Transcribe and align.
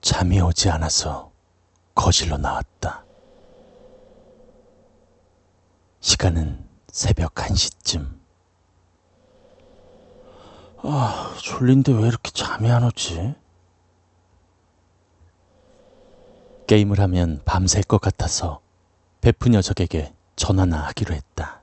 잠이 0.00 0.40
오지 0.40 0.70
않아서 0.70 1.30
거실로 1.94 2.38
나왔다. 2.38 3.04
시간은 6.00 6.66
새벽 6.90 7.34
1시쯤. 7.34 8.18
아, 10.82 11.34
졸린데 11.42 11.92
왜 11.92 12.08
이렇게 12.08 12.30
잠이 12.30 12.70
안 12.70 12.84
오지? 12.84 13.34
게임을 16.66 16.98
하면 17.00 17.42
밤샐 17.44 17.86
것 17.86 18.00
같아서 18.00 18.60
베프 19.20 19.50
녀석에게 19.50 20.14
전화나 20.36 20.86
하기로 20.86 21.14
했다. 21.14 21.60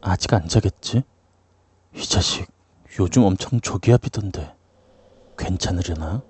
아직 0.00 0.32
안 0.34 0.48
자겠지? 0.48 1.04
이 1.94 2.02
자식 2.02 2.50
요즘 2.98 3.22
엄청 3.22 3.60
조기압이던데 3.60 4.56
괜찮으려나? 5.38 6.22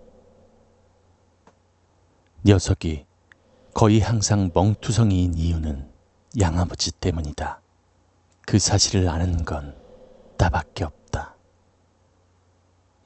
녀석이 2.44 3.04
거의 3.74 4.00
항상 4.00 4.50
멍투성이인 4.54 5.34
이유는 5.34 5.90
양아버지 6.40 6.92
때문이다. 6.92 7.60
그 8.46 8.58
사실을 8.58 9.08
아는 9.08 9.44
건 9.44 9.76
나밖에 10.38 10.84
없다. 10.84 11.36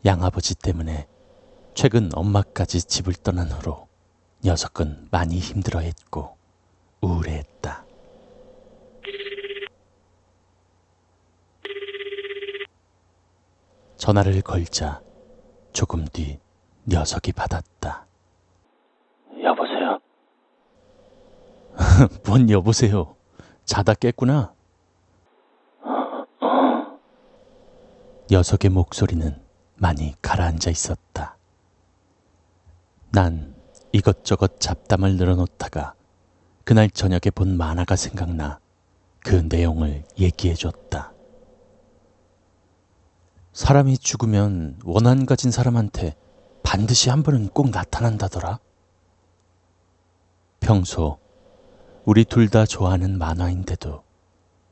양아버지 0.07 0.55
때문에 0.55 1.09
최근 1.75 2.11
엄마까지 2.15 2.83
집을 2.83 3.15
떠난 3.15 3.51
후로 3.51 3.89
녀석은 4.45 5.09
많이 5.11 5.39
힘들어했고 5.41 6.37
우울해했다. 7.01 7.85
전화를 13.97 14.43
걸자 14.43 15.03
조금 15.73 16.05
뒤 16.05 16.39
녀석이 16.87 17.33
받았다. 17.33 18.07
여보세요? 19.43 19.99
뭔 22.27 22.51
여보세요? 22.51 23.17
자다 23.65 23.95
깼구나. 23.95 24.53
녀석의 28.31 28.71
목소리는 28.71 29.41
많이 29.77 30.15
가라앉아 30.23 30.71
있었다. 30.71 31.37
난 33.11 33.55
이것저것 33.93 34.59
잡담을 34.61 35.17
늘어놓다가 35.17 35.95
그날 36.65 36.91
저녁에 36.91 37.31
본 37.35 37.57
만화가 37.57 37.97
생각나 37.97 38.59
그 39.21 39.47
내용을 39.49 40.05
얘기해 40.19 40.55
줬다. 40.55 41.13
사람이 43.53 43.99
죽으면 43.99 44.81
원한 44.85 45.27
가진 45.27 45.51
사람한테 45.51 46.17
반드시 46.63 47.11
한 47.11 47.23
번은 47.23 47.51
꼭 47.51 47.71
나타난다더라. 47.71 48.59
평소 50.59 51.24
우리 52.05 52.25
둘 52.25 52.51
다 52.51 52.67
좋아하는 52.67 53.19
만화인데도 53.19 54.05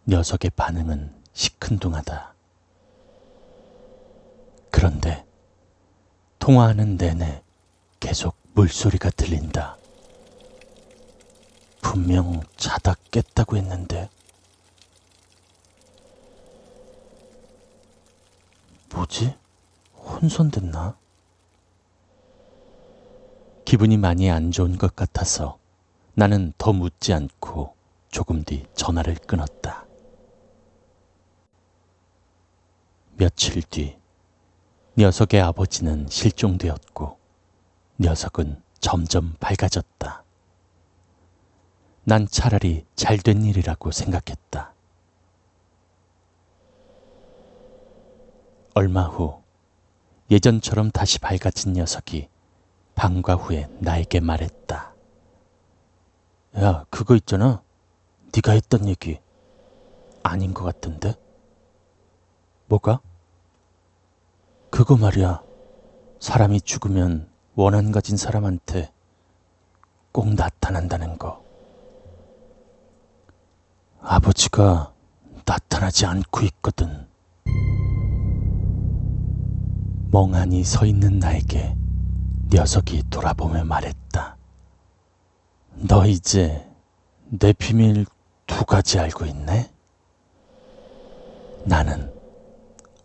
녀석의 0.06 0.50
반응은 0.55 1.14
시큰둥하다. 1.33 2.34
그런데 4.70 5.24
통화하는 6.39 6.97
내내 6.97 7.42
계속 8.00 8.36
물소리가 8.55 9.11
들린다. 9.11 9.77
분명 11.80 12.42
자다 12.56 12.97
깼다고 13.11 13.56
했는데 13.56 14.11
뭐지? 18.94 19.34
혼선됐나? 19.94 20.96
기분이 23.64 23.96
많이 23.96 24.30
안 24.30 24.51
좋은 24.51 24.77
것 24.77 24.95
같아서 24.95 25.58
나는 26.14 26.52
더 26.58 26.73
묻지 26.73 27.12
않고 27.14 27.74
조금 28.11 28.45
뒤 28.45 28.67
전화를 28.74 29.14
끊었다. 29.14 29.86
며칠 33.17 33.62
뒤 33.62 33.96
녀석의 34.98 35.40
아버지는 35.40 36.06
실종되었고 36.08 37.18
녀석은 37.98 38.62
점점 38.80 39.34
밝아졌다. 39.40 40.24
난 42.05 42.27
차라리 42.27 42.84
잘된 42.94 43.44
일이라고 43.44 43.90
생각했다. 43.90 44.74
얼마 48.74 49.05
후 49.05 49.42
예전처럼 50.30 50.90
다시 50.90 51.18
밝아진 51.20 51.74
녀석이 51.74 52.29
방과 52.94 53.34
후에 53.34 53.68
나에게 53.80 54.20
말했다. 54.20 54.92
야, 56.58 56.85
그거 56.90 57.17
있잖아. 57.17 57.63
네가 58.35 58.52
했던 58.52 58.86
얘기 58.86 59.18
아닌 60.23 60.52
것 60.52 60.64
같던데? 60.64 61.14
뭐가? 62.67 63.01
그거 64.70 64.96
말이야. 64.96 65.42
사람이 66.20 66.61
죽으면 66.61 67.29
원한 67.55 67.91
가진 67.91 68.17
사람한테 68.17 68.92
꼭 70.12 70.35
나타난다는 70.35 71.18
거. 71.18 71.42
아버지가 74.01 74.92
나타나지 75.45 76.07
않고 76.07 76.42
있거든. 76.42 77.07
멍하니 80.11 80.64
서 80.64 80.85
있는 80.85 81.18
나에게 81.18 81.74
녀석이 82.52 83.05
돌아보며 83.08 83.64
말했다. 83.64 84.36
너 85.74 86.06
이제 86.06 86.64
내 87.24 87.52
비밀 87.52 88.06
두 88.46 88.64
가지 88.64 88.98
알고 88.98 89.24
있네? 89.27 89.70
나는 91.64 92.12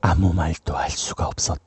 아무 0.02 0.34
말도 0.34 0.76
할 0.76 0.90
수가 0.90 1.28
없었다. 1.28 1.67